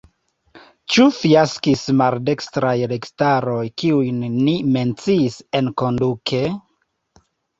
[0.93, 6.41] Ĉu fiaskis maldekstraj registaroj, kiujn ni menciis enkonduke?